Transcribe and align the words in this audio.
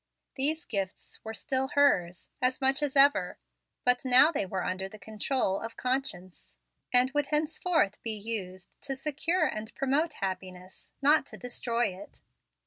These 0.33 0.65
gifts 0.65 1.23
were 1.23 1.35
still 1.35 1.67
hers, 1.75 2.29
as 2.41 2.59
much 2.59 2.81
as 2.81 2.95
ever. 2.95 3.37
But 3.85 4.03
now 4.03 4.31
they 4.31 4.47
were 4.47 4.63
under 4.63 4.89
the 4.89 4.97
control 4.97 5.59
of 5.59 5.77
conscience, 5.77 6.55
and 6.91 7.11
would 7.11 7.27
henceforth 7.27 8.01
be 8.01 8.13
used 8.17 8.71
to 8.81 8.95
secure 8.95 9.45
and 9.45 9.71
promote 9.75 10.13
happiness, 10.15 10.91
not 11.03 11.27
to 11.27 11.37
destroy 11.37 11.89
it. 11.89 12.21